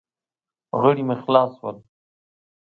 [0.81, 1.77] غړي مې خلاص شول.